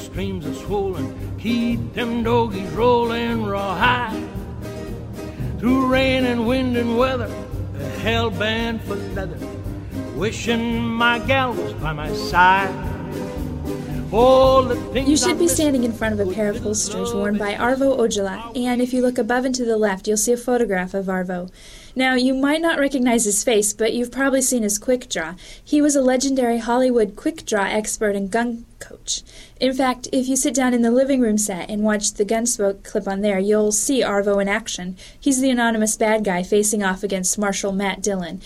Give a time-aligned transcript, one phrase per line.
[0.00, 4.28] streams are swollen, keep them doggies rolling rawhide.
[5.58, 7.28] Through rain and wind and weather,
[8.02, 9.38] hell bent for leather,
[10.14, 12.99] wishing my gal was by my side.
[14.12, 18.56] You should be standing in front of a pair of holsters worn by Arvo Ojala,
[18.56, 21.48] and if you look above and to the left, you'll see a photograph of Arvo.
[21.94, 25.34] Now, you might not recognize his face, but you've probably seen his quick draw.
[25.64, 29.22] He was a legendary Hollywood quick draw expert and gun coach.
[29.60, 32.82] In fact, if you sit down in the living room set and watch the Gunsmoke
[32.82, 34.96] clip on there, you'll see Arvo in action.
[35.20, 38.40] He's the anonymous bad guy facing off against Marshal Matt Dillon.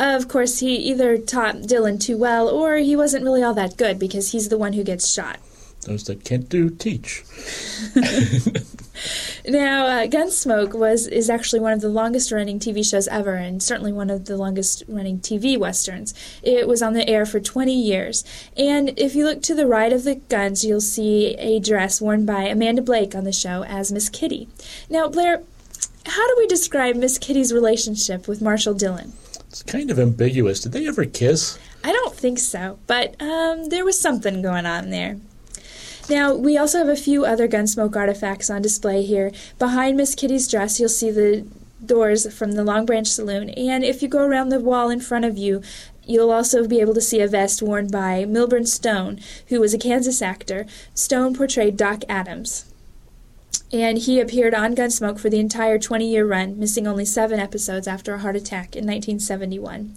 [0.00, 3.98] Of course, he either taught Dillon too well, or he wasn't really all that good
[3.98, 5.40] because he's the one who gets shot.
[5.82, 7.22] Those that can't do teach.
[9.46, 13.62] now, uh, Gunsmoke was is actually one of the longest running TV shows ever, and
[13.62, 16.14] certainly one of the longest running TV westerns.
[16.42, 18.24] It was on the air for 20 years,
[18.56, 22.24] and if you look to the right of the guns, you'll see a dress worn
[22.24, 24.48] by Amanda Blake on the show as Miss Kitty.
[24.88, 25.42] Now, Blair,
[26.06, 29.12] how do we describe Miss Kitty's relationship with Marshal Dillon?
[29.50, 30.60] It's kind of ambiguous.
[30.60, 31.58] Did they ever kiss?
[31.82, 35.18] I don't think so, but um, there was something going on there.
[36.08, 39.32] Now, we also have a few other Gunsmoke artifacts on display here.
[39.58, 41.44] Behind Miss Kitty's dress, you'll see the
[41.84, 45.24] doors from the Long Branch Saloon, and if you go around the wall in front
[45.24, 45.62] of you,
[46.04, 49.78] you'll also be able to see a vest worn by Milburn Stone, who was a
[49.78, 50.64] Kansas actor.
[50.94, 52.70] Stone portrayed Doc Adams
[53.72, 57.86] and he appeared on Gunsmoke for the entire 20 year run, missing only seven episodes
[57.86, 59.94] after a heart attack in 1971.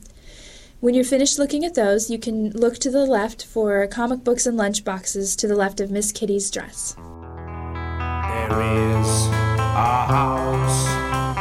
[0.79, 4.45] When you're finished looking at those, you can look to the left for comic books
[4.45, 6.95] and lunch boxes to the left of Miss Kitty's dress.
[6.95, 10.88] There is a house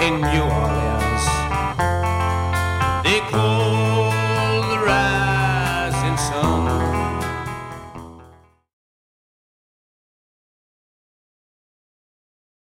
[0.01, 1.25] in New Orleans.
[3.05, 4.11] They call
[4.71, 6.62] the rising sun.